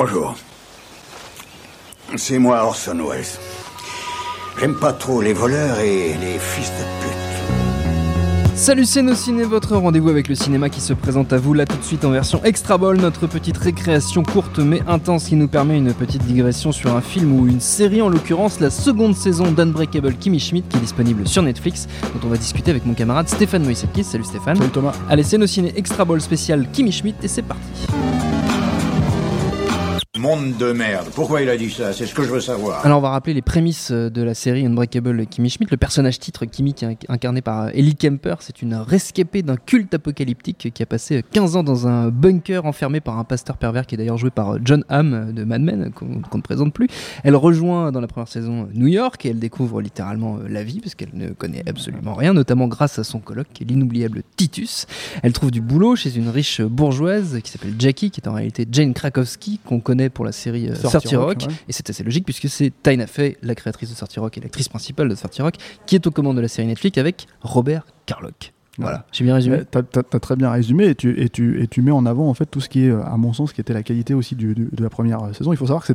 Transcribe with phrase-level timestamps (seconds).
[0.00, 0.36] Bonjour.
[2.14, 3.24] C'est moi Orson Welles.
[4.60, 8.54] J'aime pas trop les voleurs et les fils de pute.
[8.54, 11.66] Salut c'est nos ciné, votre rendez-vous avec le cinéma qui se présente à vous là
[11.66, 15.48] tout de suite en version extra ball, notre petite récréation courte mais intense qui nous
[15.48, 19.50] permet une petite digression sur un film ou une série, en l'occurrence la seconde saison
[19.50, 23.28] d'Unbreakable Kimmy Schmidt qui est disponible sur Netflix, dont on va discuter avec mon camarade
[23.28, 24.04] Stéphane Moïsekis.
[24.04, 24.58] Salut Stéphane.
[24.58, 24.94] Salut Thomas.
[25.10, 27.88] Allez c'est nos ciné extra ball spécial Kimmy Schmidt et c'est parti.
[30.18, 31.06] Monde de merde.
[31.14, 31.92] Pourquoi il a dit ça?
[31.92, 32.84] C'est ce que je veux savoir.
[32.84, 35.70] Alors on va rappeler les prémices euh, de la série Unbreakable Kimmy Schmidt.
[35.70, 39.56] Le personnage titre Kimmy qui est incarné par euh, Ellie Kemper, c'est une rescapée d'un
[39.56, 43.86] culte apocalyptique qui a passé 15 ans dans un bunker enfermé par un pasteur pervers
[43.86, 46.88] qui est d'ailleurs joué par euh, John Hamm de Mad Men qu'on ne présente plus.
[47.22, 50.96] Elle rejoint dans la première saison New York et elle découvre littéralement la vie parce
[50.96, 53.20] qu'elle ne connaît absolument rien, notamment grâce à son
[53.60, 54.86] est l'inoubliable Titus.
[55.22, 58.66] Elle trouve du boulot chez une riche bourgeoise qui s'appelle Jackie qui est en réalité
[58.70, 61.54] Jane Krakowski qu'on connaît pour la série euh, 30 Rock, Rock, ouais.
[61.68, 64.68] et c'est assez logique puisque c'est Tina Fey, la créatrice de 30 Rock et l'actrice
[64.68, 65.54] principale de 30 Rock,
[65.86, 68.52] qui est aux commandes de la série Netflix avec Robert Carlock.
[68.78, 69.58] Voilà, j'ai bien résumé.
[69.70, 72.28] T'as t'as- t'as très bien résumé et tu, et, tu, et tu mets en avant
[72.28, 74.36] en fait tout ce qui est, euh, à mon sens, qui était la qualité aussi
[74.36, 75.52] du- du- de la première euh, saison.
[75.52, 75.92] Il faut savoir que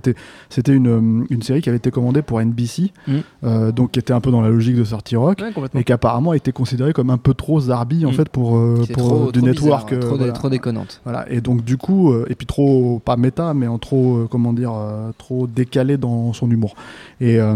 [0.50, 3.12] c'était une, euh, une série qui avait été commandée pour NBC, Mm.
[3.46, 5.40] euh, donc qui était un peu dans la logique de Sorty Rock.
[5.42, 5.54] Ouais.
[5.76, 8.14] Et qui apparemment a été considérée comme un peu trop zarbi en Mm.
[8.16, 10.34] fait pour, euh, C'est pour trop, euh, du trop network bizarre, euh, trop, dé- voilà.
[10.34, 11.02] trop déconnante.
[11.06, 14.28] Voilà, et donc du coup, euh, et puis trop, pas méta, mais en trop, euh,
[14.30, 16.76] comment dire, euh, trop décalé dans son humour.
[17.22, 17.56] Et euh,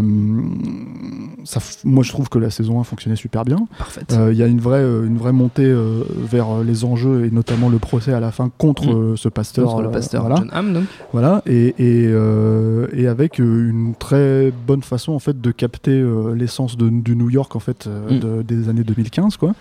[1.44, 3.66] ça, moi je trouve que la saison 1 fonctionnait super bien.
[3.78, 4.12] Parfaite.
[4.12, 7.26] Euh, Il y a une vraie, euh, une vraie montée euh, vers euh, les enjeux
[7.26, 9.12] et notamment le procès à la fin contre Mm.
[9.12, 9.66] euh, ce pasteur.
[9.68, 10.36] Contre le pasteur voilà.
[10.36, 10.84] John Hamm, donc.
[11.12, 12.10] Voilà, et, et,
[12.92, 16.02] et avec une très bonne façon en fait de capter
[16.34, 18.18] l'essence de- du New York en fait Mm.
[18.18, 19.52] de- des années 2015 quoi.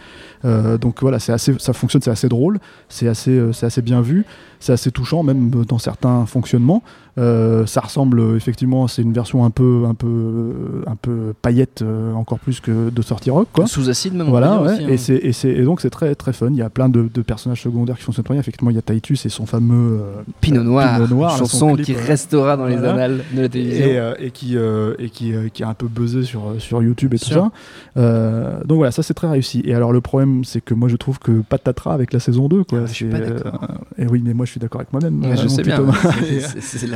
[0.80, 2.60] Donc voilà, c'est assez, ça fonctionne, c'est assez drôle,
[2.90, 4.26] c'est assez, c'est assez bien vu,
[4.60, 6.84] c'est assez touchant même dans certains fonctionnements.
[7.18, 11.34] Euh, ça ressemble euh, effectivement, c'est une version un peu, un peu, euh, un peu
[11.42, 13.66] paillette euh, encore plus que de sortie rock quoi.
[13.66, 14.28] Sous acide, même.
[14.28, 14.88] Voilà, ouais, aussi, hein.
[14.90, 16.50] et, c'est, et, c'est, et donc c'est très, très fun.
[16.52, 18.42] Il y a plein de, de personnages secondaires qui fonctionnent très bien.
[18.42, 21.86] Effectivement, il y a Titus et son fameux euh, Pinot Noir, Pinot Noir, chanson clip,
[21.86, 23.86] qui restera dans les annales de la télévision.
[24.20, 27.32] et, et qui, et qui, qui a un peu buzzé sur, sur YouTube et tout
[27.32, 27.52] ça.
[27.96, 29.62] Donc voilà, ça c'est très réussi.
[29.66, 32.64] Et alors le problème, c'est que moi je trouve que patatras avec la saison 2.
[32.64, 32.80] Quoi.
[32.84, 33.68] Ah, je suis C'est, pas d'accord.
[33.98, 35.36] et oui, mais moi je suis d'accord avec moi-même.
[35.36, 35.84] Je sais bien,
[36.60, 36.88] c'est c'est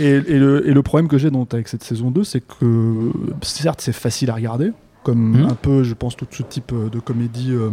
[0.00, 3.10] et, et le, et le problème que j'ai avec cette saison 2, c'est que
[3.42, 5.48] certes c'est facile à regarder, comme Mhm.
[5.50, 7.52] un peu, je pense, tout ce type de comédie.
[7.52, 7.70] euh,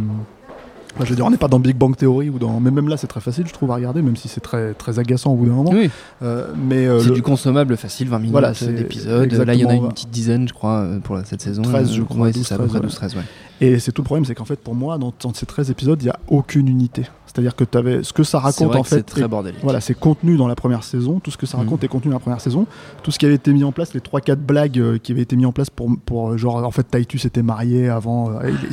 [1.00, 2.60] je veux dire, on n'est pas dans Big Bang Theory ou dans.
[2.60, 4.98] Mais même là, c'est très facile, je trouve, à regarder, même si c'est très, très
[4.98, 5.70] agaçant au bout d'un moment.
[5.72, 5.90] Oui,
[6.22, 9.32] Euh, mais euh, c'est le- du consommable facile, 20 minutes Voilà, c'est d'épisode.
[9.32, 11.62] Là, il y en a une petite dizaine, je crois, euh, pour cette saison.
[11.62, 13.22] 13, je crois, Ouais, 12, c'est ça, à peu près 13, 12-13, ouais.
[13.60, 16.00] Et c'est tout le problème, c'est qu'en fait, pour moi, dans, dans ces 13 épisodes,
[16.02, 17.04] il n'y a aucune unité.
[17.26, 19.60] C'est-à-dire que avais, ce que ça C'est raconte, en c'est fait, très est- bordélique.
[19.62, 21.18] voilà, c'est contenu dans la première saison.
[21.20, 21.64] Tout ce que ça Mhm.
[21.64, 22.66] raconte est contenu dans la première saison.
[23.02, 25.36] Tout ce qui avait été mis en place, les 3-4 blagues euh, qui avaient été
[25.36, 28.32] mis en place pour, pour genre, en fait, Titus était marié avant.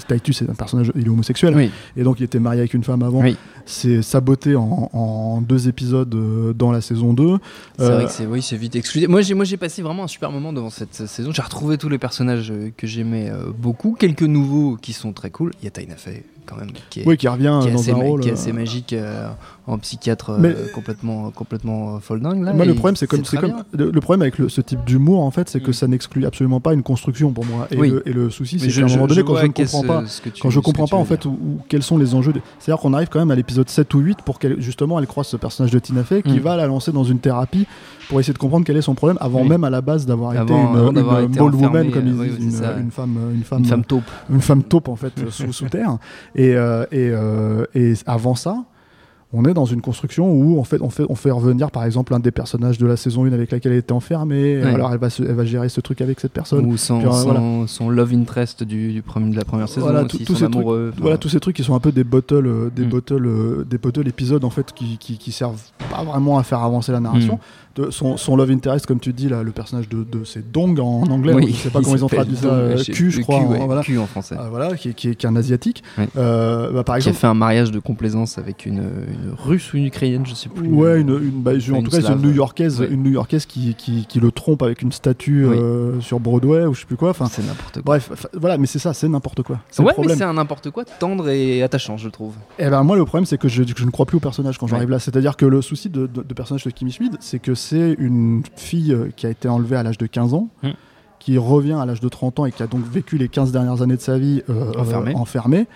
[0.10, 1.54] Titus est un personnage, il est homosexuel.
[1.56, 3.22] Oui, Et donc, il était marié avec une femme avant.
[3.22, 3.36] Oui.
[3.66, 7.38] C'est saboté en, en deux épisodes euh, dans la saison 2.
[7.78, 9.08] c'est Euh, vrai que c'est oui, c'est vite exclu.
[9.08, 11.32] Moi, j'ai moi j'ai passé vraiment un super moment devant cette euh, saison.
[11.32, 15.30] J'ai retrouvé tous les personnages euh, que j'aimais euh, beaucoup, quelques nouveaux qui sont très
[15.30, 15.52] cool.
[15.62, 17.80] Il y a Tina Fey quand même qui est, Oui, qui revient qui est dans
[17.80, 18.22] assez, un rôle.
[18.22, 19.28] qui est euh, assez magique euh,
[19.68, 22.54] en psychiatre euh, complètement complètement euh, folle dingue là.
[22.54, 23.22] Moi, le problème, c'est comme,
[23.74, 25.74] le, le problème avec le- ce type d'humour, en fait, c'est que Mm.
[25.74, 27.68] ça n'exclut absolument pas une construction pour moi.
[27.72, 27.90] Et, Oui.
[27.92, 30.06] le, et le souci, c'est qu'à un moment donné, je quand je ne comprends pas,
[30.08, 32.34] ce que tu- quand je comprends pas en fait où, où- quels sont les enjeux,
[32.34, 35.06] de- c'est-à-dire qu'on arrive quand même à l'épisode 7 ou 8 pour qu'elle justement elle
[35.08, 36.44] croise ce personnage de Tina Fey qui Mm.
[36.44, 37.68] va la lancer dans une thérapie
[38.08, 39.50] pour essayer de comprendre quel est son problème avant Oui.
[39.50, 42.30] même à la base d'avoir été une, une été woman enfermée, comme ils euh, oui,
[42.40, 44.04] disent, c'est une, femme, une femme, Une femme taupe.
[44.32, 45.98] une femme taupe en fait sous, sous terre
[46.40, 48.64] et, euh, et, euh, et avant ça
[49.32, 52.16] on est dans une construction où en fait, on, fait, on fait revenir par exemple
[52.16, 54.58] un des personnages de la saison 1 avec laquelle elle était enfermée.
[54.58, 54.74] Ouais.
[54.74, 56.66] Alors elle va, se- elle va gérer ce truc avec cette personne.
[56.66, 57.42] Ou son, Puis, euh, son, voilà.
[57.68, 60.40] son love interest du, du premier, de la première saison, Voilà, aussi, tout- tous son
[60.40, 60.90] ces trucs- amoureux.
[60.92, 62.90] enfin, Voilà tous ces trucs qui sont un peu des bottles, euh, des Mm.
[62.90, 65.62] bottles, euh, des bottles épisodes en fait qui, qui, qui servent
[65.92, 67.36] pas vraiment à faire avancer la narration.
[67.36, 67.40] Mm.
[67.76, 70.80] De, son, son love interest, comme tu dis là, le personnage de, de c'est Dong
[70.80, 71.34] en, anglais.
[71.34, 72.72] oui, je sais pas comment ils ont traduit ça.
[72.92, 73.40] Q, je crois.
[73.40, 73.84] Q, en- ouais, voilà.
[73.84, 74.36] Q en français.
[74.38, 75.84] Ah, voilà, qui, qui, est- qui est un asiatique.
[75.98, 76.10] Ouais.
[76.16, 78.82] Bah, par qui a exemple, fait un mariage de complaisance avec une,
[79.24, 80.68] une russe ou une ukrainienne, je sais plus.
[80.68, 82.88] Ouais, une, une, bah, je- en Une tout cas, c'est une New-Yorkaise, Ouais.
[82.90, 85.56] une New-Yorkaise qui, qui, qui le trompe avec une statue Oui.
[85.60, 87.10] euh, sur Broadway ou je sais plus quoi.
[87.12, 87.82] Enfin, c'est n'importe quoi.
[87.84, 89.60] bref, voilà, mais c'est ça, c'est n'importe quoi.
[89.70, 90.18] C'est Ouais, le mais problème.
[90.18, 92.34] c'est un n'importe quoi tendre et attachant, je trouve.
[92.58, 94.58] Et ben moi, le problème, c'est que je, que je ne crois plus au personnage
[94.58, 94.94] quand j'arrive Ouais.
[94.96, 95.00] là.
[95.00, 98.44] C'est-à-dire que le souci de, de, de personnage de Kimmy Schmid, c'est que c'est une
[98.56, 100.50] fille euh, qui a été enlevée à l'âge de 15 ans.
[100.64, 100.70] Hmm.
[101.20, 103.82] Qui revient à l'âge de 30 ans et qui a donc vécu les 15 dernières
[103.82, 105.12] années de sa vie euh, Enfermée.
[105.12, 105.68] euh, enfermée,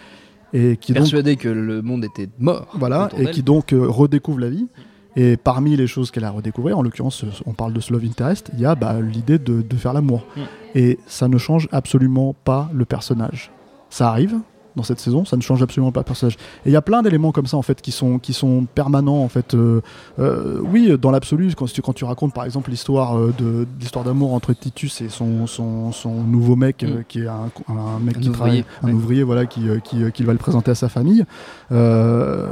[0.54, 2.68] et qui donc Persuadé que le monde était mort.
[2.74, 3.32] Voilà, et d'elle.
[3.32, 4.68] qui donc euh, redécouvre la vie.
[5.16, 8.04] Et parmi les choses qu'elle a redécouvert, en l'occurrence, euh, on parle de ce love
[8.06, 10.26] interest, il y a bah, l'idée de, de faire l'amour.
[10.36, 10.42] Mm.
[10.76, 13.52] Et ça ne change absolument pas le personnage.
[13.90, 14.40] Ça arrive
[14.75, 16.36] dans cette saison, ça ne change absolument pas le personnage.
[16.66, 19.24] Et il y a plein d'éléments comme ça en fait qui sont qui sont permanents
[19.24, 19.54] en fait.
[19.54, 19.81] Euh,
[20.20, 24.04] euh, oui, dans l'absolu, quand tu quand tu racontes par exemple l'histoire euh, de l'histoire
[24.06, 27.04] d'amour entre Titus et son son, son nouveau mec Mm.
[27.08, 28.94] qui est un, un mec Un qui travaille, ouvrier, un ouais.
[28.94, 31.24] ouvrier voilà qui qui, qui va le présenter à sa famille.
[31.72, 32.48] Euh,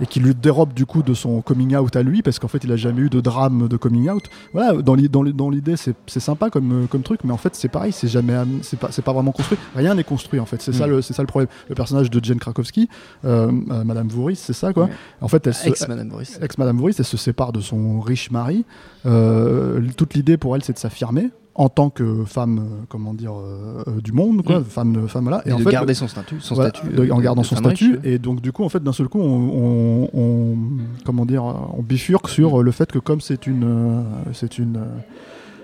[0.00, 2.62] et qui lui dérobe du coup de son coming out à lui parce qu'en fait
[2.64, 5.50] il a jamais eu de drame de coming out voilà dans l'i- dans l'i- dans
[5.50, 8.58] l'idée c'est sympa comme euh, comme truc mais en fait c'est pareil c'est jamais am-
[8.62, 10.90] c'est pas pas vraiment construit rien n'est construit en fait c'est ça Mm.
[10.90, 12.88] le c'est ça le problème le personnage de Jane Krakowski
[13.24, 14.90] euh, euh, Madame Vouris c'est ça quoi Ouais.
[15.20, 16.38] en fait elle se, Ex Madame Boris.
[16.42, 18.64] ex Madame Vouris, elle se sépare de son riche mari.
[19.06, 23.32] Euh, toute l'idée pour elle, c'est de s'affirmer en tant que femme, euh, comment dire,
[23.34, 24.64] euh, euh, du monde, quoi, Mm.
[24.64, 25.42] femme, femme là.
[25.44, 26.36] Et, en de fait, garder son statut.
[26.40, 27.96] Son voilà, statut de- en gardant de son statut.
[27.96, 28.00] riche.
[28.04, 30.56] Et donc, du coup, en fait, d'un seul coup, on, on- on-
[31.04, 34.78] comment dire, on bifurque sur euh, le fait que comme c'est une, c'est une,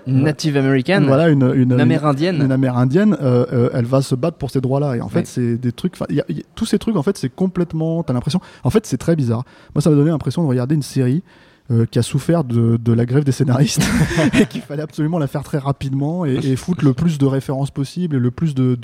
[0.07, 2.39] Une Native American, voilà, une, une, une amérindienne.
[2.43, 4.97] une amérindienne, euh, euh, elle va se battre pour ces droits-là.
[4.97, 5.25] Et en fait, Ouais.
[5.25, 5.95] c'est des trucs.
[5.95, 8.03] 'fin, il y a- il y a- tous ces trucs, en fait, c'est complètement.
[8.03, 8.39] T'as l'impression.
[8.63, 9.45] En fait, c'est très bizarre.
[9.73, 11.23] Moi, ça m'a donné l'impression de regarder une série.
[11.71, 13.81] Euh, qui a souffert de, de la grève des scénaristes
[14.39, 17.71] et qu'il fallait absolument la faire très rapidement et, et foutre le plus de références
[17.71, 18.75] possible et le plus de,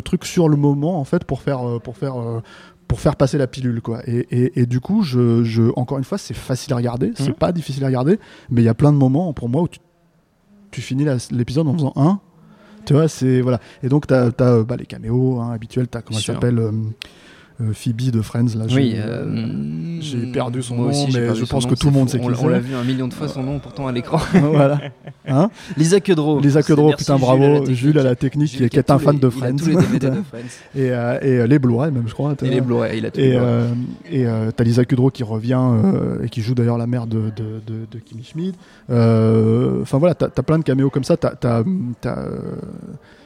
[0.00, 2.40] trucs sur le moment en fait pour faire euh, pour faire euh,
[2.88, 4.00] pour faire passer la pilule quoi.
[4.08, 7.28] Et, et, et du coup je, je encore une fois c'est facile à regarder c'est
[7.28, 7.34] Mhm.
[7.34, 8.18] pas difficile à regarder
[8.50, 9.80] mais il y a plein de moments pour moi où tu,
[10.70, 12.20] tu finis l'épisode en faisant un
[12.86, 13.58] tu vois c'est voilà.
[13.82, 16.58] Et donc t'as as, bah, les caméos hein, habituels t'as comment s'appelle
[17.72, 21.64] Phoebe de Friends là Oui, j'ai- euh, j'ai perdu son nom, aussi, mais je pense
[21.64, 22.44] nom, que tout le monde sait qui c'est.
[22.44, 24.18] On l'a vu un million de fois son nom pourtant à l'écran.
[24.52, 24.78] voilà
[25.26, 26.38] hein Lisa Kudrow.
[26.40, 27.64] Lisa Kudrow putain bravo.
[27.66, 30.40] Jules à la technique qui, est- un fan de Friends tous les DVD de Friends.
[30.74, 33.22] et, euh, et euh, les Blu-ray même je crois Et les Blu-ray, il a les
[33.22, 33.64] Et, euh,
[34.12, 37.98] euh, t'as Lisa Kudrow qui revient euh, et qui joue d'ailleurs la mère de, de,
[38.04, 38.54] Kimmy Schmid.
[38.90, 41.16] Euh, Enfin voilà, t'as as plein de caméos comme ça.
[41.16, 41.32] T'as,
[42.06, 42.28] euh,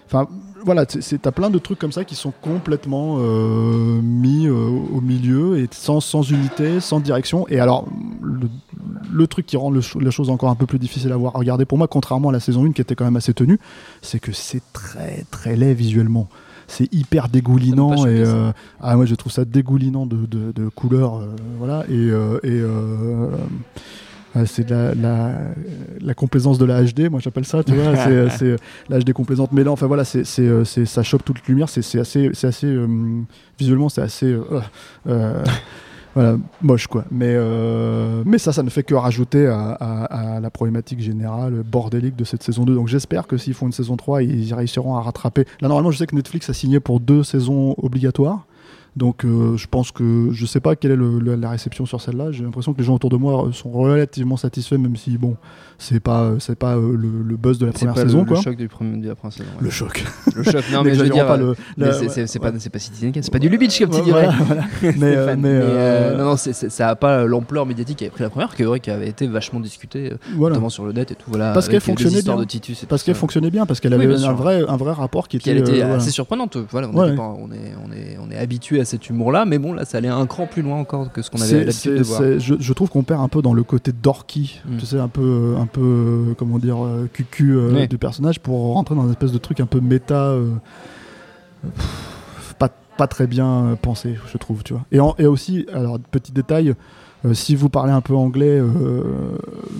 [0.06, 0.26] Enfin
[0.64, 5.58] voilà, t'as plein de trucs comme ça qui sont complètement euh, mis euh, au milieu
[5.58, 7.46] et sans, sans unité, sans direction.
[7.48, 7.86] Et alors
[8.22, 8.48] le,
[9.12, 11.38] le truc qui rend le la chose encore un peu plus difficile à voir, à
[11.38, 13.58] regarder pour moi, contrairement à la saison 1 qui était quand même assez tenue,
[14.02, 16.28] c'est que c'est très très laid visuellement.
[16.68, 21.16] C'est hyper dégoulinant et euh, ah moi je trouve ça dégoulinant de, de, de couleurs
[21.16, 22.62] euh, voilà et, euh, et
[24.46, 25.32] c'est de la, la,
[26.00, 27.96] la complaisance de la HD moi j'appelle ça tu vois.
[27.96, 28.56] C'est c'est
[28.88, 29.50] la HD complaisante.
[29.52, 31.68] Mais là enfin voilà c'est euh, ça chope toute lumière.
[31.68, 32.86] C'est assez c'est assez euh,
[33.58, 34.44] visuellement c'est assez euh,
[35.08, 35.42] euh,
[36.14, 37.04] voilà moche quoi.
[37.10, 41.62] Mais euh, mais ça ça ne fait que rajouter à, à- à la problématique générale
[41.64, 44.96] bordélique de cette saison 2 donc j'espère que s'ils font une saison 3 ils réussiront
[44.96, 45.44] à rattraper.
[45.60, 48.46] Là normalement je sais que Netflix a signé pour deux saisons obligatoires
[48.96, 52.00] donc euh, je pense que je sais pas quelle est le- le- la réception sur
[52.00, 52.32] celle-là.
[52.32, 55.36] J'ai l'impression que les gens autour de moi euh, sont relativement satisfaits, même si bon,
[55.78, 58.36] c'est pas c'est pas euh, le, le buzz de la première pas saison le, quoi.
[58.38, 59.48] le choc du premier de la première saison.
[59.58, 59.62] ouais.
[59.64, 60.04] Le choc.
[60.34, 60.64] Le choc.
[60.72, 62.50] Non mais je veux dire, pas euh, le- c'est- ouais, c'est ouais.
[62.52, 64.28] pas c'est pas c'est pas du Lubitsch comme tu dirais.
[64.28, 64.62] voilà, voilà.
[64.98, 68.64] Mais, euh, euh, non non, ça a pas l'ampleur médiatique qu'avait pris la première, qui,
[68.80, 70.54] qui avait été vachement discutée, euh, voilà.
[70.54, 71.26] notamment sur le net et tout.
[71.28, 71.52] Voilà.
[71.52, 72.36] Parce qu'elle fonctionnait bien.
[72.36, 75.28] de Titus et Parce qu'elle fonctionnait bien, parce qu'elle avait un vrai un vrai rapport
[75.28, 75.82] qui Qui était.
[75.82, 76.56] euh, assez surprenante.
[76.70, 79.84] Voilà, pas- on est, on est, on est habitué à cet humour-là, mais bon, là,
[79.84, 82.22] ça allait un cran plus loin encore que ce qu'on avait l'habitude de voir.
[82.38, 84.76] je, je trouve qu'on perd un peu dans le côté dorky, Mm.
[84.78, 87.86] tu sais, un peu, un peu, euh, comment dire, euh, cucu euh, Ouais.
[87.88, 90.50] du personnage pour rentrer dans une espèce de truc un peu méta, euh,
[91.76, 94.84] pff, pas, pas très bien euh, pensé, je trouve, tu vois.
[94.92, 96.74] Et, en- et aussi, alors petit détail.
[97.26, 99.02] euh, si vous parlez un peu anglais, euh,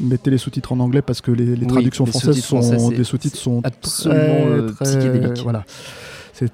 [0.00, 2.62] mettez les sous-titres en anglais parce que les, les Oui, traductions les françaises sous-titres sont
[2.62, 5.42] français, des sous-titres sont absolument, très, euh, très- psychédéliques.
[5.42, 5.64] Voilà,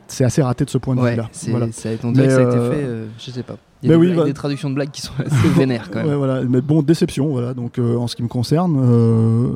[0.09, 1.29] c'est assez raté de ce point de Ouais, vue-là.
[1.49, 1.67] Voilà.
[1.73, 3.57] ça, on dirait Mais, que ça a été euh, fait, euh, je sais pas.
[3.83, 6.01] Il y a des, oui, blagues- des traductions de blagues qui sont assez vénères quand
[6.01, 6.09] même.
[6.09, 6.43] Ouais, voilà.
[6.43, 7.55] Mais bon, déception, voilà.
[7.55, 9.49] Donc, euh, en ce qui me concerne, euh,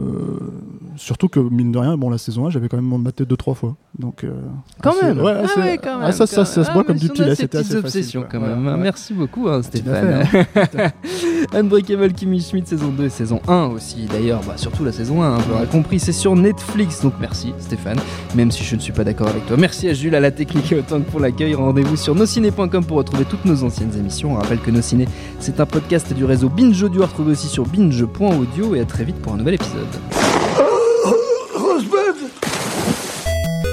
[1.00, 3.54] surtout que mine de rien, bon, la saison 1, j'avais quand même maté deux trois
[3.54, 3.76] fois.
[3.98, 4.32] Donc, euh,
[4.82, 5.20] Quand assez- même.
[5.20, 7.08] ouais, Ah ouais, quand ah, même, ça, ça, quand ça se boit Ah, comme du
[7.08, 7.34] petit lait.
[7.34, 8.68] C'était assez obsessions quand même.
[8.68, 8.76] hein.
[8.76, 10.24] Merci beaucoup, hein, Stéphane.
[10.26, 10.94] fait,
[11.54, 14.06] Unbreakable Kimmy Schmidt saison 2 et saison 1 aussi.
[14.06, 17.02] D'ailleurs, bah, surtout la saison 1, hein, vous l'aurez compris, c'est sur Netflix.
[17.02, 17.98] Donc merci Stéphane,
[18.36, 19.56] même si je ne suis pas d'accord avec toi.
[19.56, 21.54] Merci à Jules, à la technique et au tank pour l'accueil.
[21.54, 24.32] Rendez-vous sur nosciné.com pour retrouver toutes nos anciennes émissions.
[24.32, 25.06] On rappelle que Nos Ciné,
[25.40, 29.04] c'est un podcast du réseau Binge Audio à retrouver aussi sur binge.audio et à très
[29.04, 30.39] vite pour un nouvel épisode.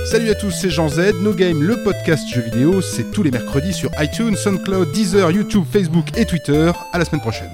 [0.10, 1.16] Salut à tous, c'est Jean Z.
[1.22, 5.66] No Game, le podcast jeux vidéo, c'est tous les mercredis sur iTunes, SoundCloud, Deezer, YouTube,
[5.70, 6.72] Facebook et Twitter.
[6.94, 7.52] À la semaine prochaine.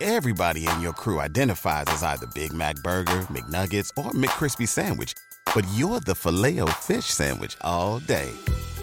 [0.00, 5.12] Everybody in your crew identifies as either Big Mac Burger, McNuggets, or McCrispy Sandwich.
[5.54, 8.30] But you're the filet fish Sandwich all day.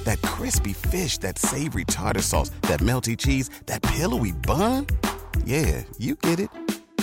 [0.05, 4.85] That crispy fish, that savory tartar sauce, that melty cheese, that pillowy bun?
[5.43, 6.49] Yeah, you get it.